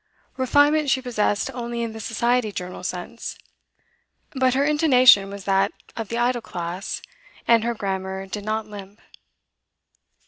Refinement 0.35 0.89
she 0.89 0.99
possessed 0.99 1.51
only 1.53 1.83
in 1.83 1.93
the 1.93 1.99
society 1.99 2.51
journal 2.51 2.81
sense, 2.83 3.37
but 4.31 4.55
her 4.55 4.65
intonation 4.65 5.29
was 5.29 5.43
that 5.45 5.71
of 5.95 6.07
the 6.09 6.17
idle 6.17 6.41
class, 6.41 7.03
and 7.47 7.63
her 7.63 7.75
grammar 7.75 8.25
did 8.25 8.43
not 8.43 8.65
limp. 8.65 8.99